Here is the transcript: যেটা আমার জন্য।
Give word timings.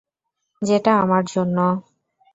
যেটা 0.61 0.91
আমার 1.03 1.23
জন্য। 1.33 1.57